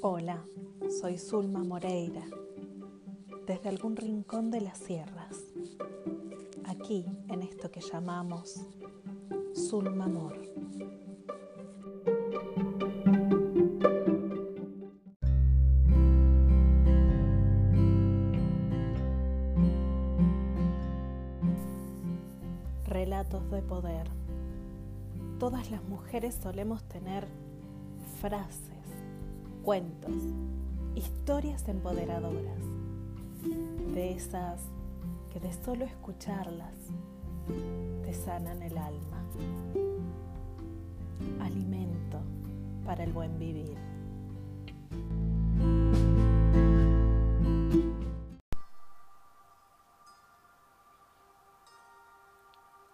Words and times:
Hola, 0.00 0.44
soy 1.00 1.18
Zulma 1.18 1.64
Moreira, 1.64 2.24
desde 3.48 3.68
algún 3.68 3.96
rincón 3.96 4.48
de 4.52 4.60
las 4.60 4.78
sierras, 4.78 5.36
aquí 6.66 7.04
en 7.28 7.42
esto 7.42 7.68
que 7.72 7.80
llamamos 7.80 8.60
Zulma 9.56 10.04
Amor. 10.04 10.38
Relatos 22.84 23.50
de 23.50 23.62
poder. 23.62 24.06
Todas 25.40 25.72
las 25.72 25.82
mujeres 25.82 26.38
solemos 26.40 26.84
tener 26.84 27.26
frases 28.20 28.78
cuentos, 29.68 30.14
historias 30.94 31.68
empoderadoras, 31.68 32.64
de 33.92 34.12
esas 34.12 34.62
que 35.30 35.40
de 35.40 35.52
solo 35.52 35.84
escucharlas 35.84 36.74
te 38.02 38.14
sanan 38.14 38.62
el 38.62 38.78
alma. 38.78 39.22
Alimento 41.42 42.18
para 42.86 43.04
el 43.04 43.12
buen 43.12 43.38
vivir. 43.38 43.76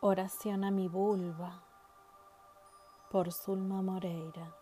Oración 0.00 0.64
a 0.64 0.70
mi 0.70 0.88
vulva 0.88 1.64
por 3.10 3.30
Zulma 3.30 3.82
Moreira. 3.82 4.61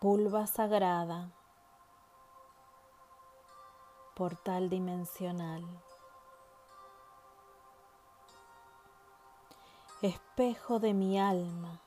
Pulva 0.00 0.46
sagrada, 0.46 1.30
portal 4.16 4.70
dimensional, 4.70 5.62
espejo 10.00 10.78
de 10.78 10.94
mi 10.94 11.20
alma, 11.20 11.82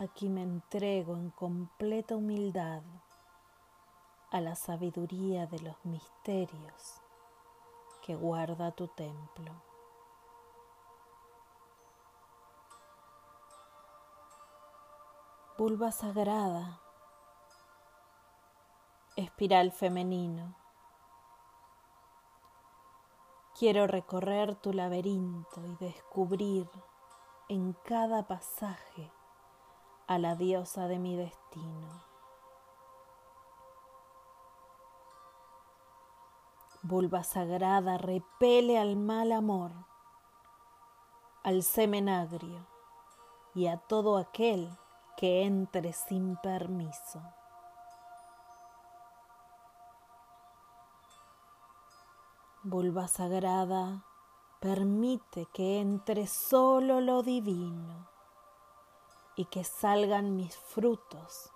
aquí 0.00 0.28
me 0.28 0.42
entrego 0.42 1.14
en 1.14 1.30
completa 1.30 2.16
humildad 2.16 2.82
a 4.32 4.40
la 4.40 4.56
sabiduría 4.56 5.46
de 5.46 5.60
los 5.60 5.76
misterios 5.84 7.00
que 8.04 8.16
guarda 8.16 8.72
tu 8.72 8.88
templo. 8.88 9.71
Vulva 15.62 15.92
sagrada, 15.92 16.80
espiral 19.14 19.70
femenino. 19.70 20.56
Quiero 23.56 23.86
recorrer 23.86 24.56
tu 24.56 24.72
laberinto 24.72 25.64
y 25.64 25.76
descubrir 25.76 26.68
en 27.48 27.74
cada 27.84 28.26
pasaje 28.26 29.12
a 30.08 30.18
la 30.18 30.34
diosa 30.34 30.88
de 30.88 30.98
mi 30.98 31.14
destino. 31.14 32.02
Vulva 36.82 37.22
sagrada 37.22 37.98
repele 37.98 38.80
al 38.80 38.96
mal 38.96 39.30
amor, 39.30 39.70
al 41.44 41.62
semen 41.62 42.08
agrio 42.08 42.66
y 43.54 43.68
a 43.68 43.76
todo 43.76 44.16
aquel 44.16 44.76
que 45.22 45.44
entre 45.44 45.92
sin 45.92 46.36
permiso. 46.38 47.22
Vulva 52.64 53.06
sagrada, 53.06 54.04
permite 54.58 55.46
que 55.54 55.78
entre 55.78 56.26
solo 56.26 57.00
lo 57.00 57.22
divino 57.22 58.08
y 59.36 59.44
que 59.44 59.62
salgan 59.62 60.34
mis 60.34 60.56
frutos 60.56 61.52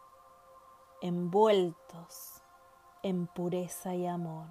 envueltos 1.00 2.41
en 3.03 3.27
pureza 3.27 3.97
y 3.97 4.06
amor. 4.06 4.47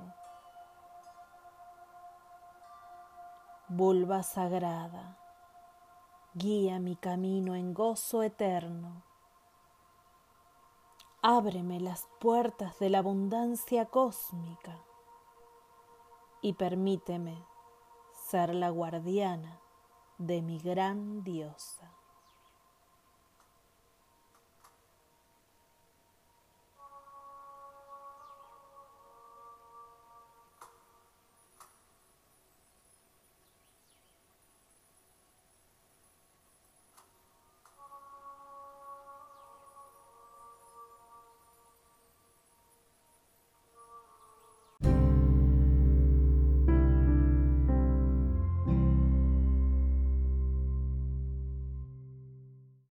Vulva 3.70 4.24
sagrada, 4.24 5.18
guía 6.38 6.80
mi 6.80 6.98
camino 6.98 7.56
en 7.56 7.74
gozo 7.74 8.22
eterno. 8.22 9.04
Ábreme 11.22 11.80
las 11.80 12.10
puertas 12.20 12.78
de 12.78 12.90
la 12.90 12.98
abundancia 12.98 13.86
cósmica 13.86 14.78
y 16.42 16.54
permíteme 16.54 17.42
ser 18.28 18.54
la 18.54 18.70
guardiana 18.70 19.62
de 20.18 20.42
mi 20.42 20.60
gran 20.60 21.24
diosa. 21.24 21.95